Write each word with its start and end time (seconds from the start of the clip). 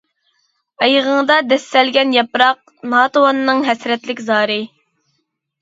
ئايىغىڭدا 0.85 1.35
دەسسەلگەن 1.51 2.15
ياپراق، 2.17 2.73
ناتىۋاننىڭ 2.95 3.63
ھەسرەتلىك 3.71 4.25
زارى. 4.31 4.61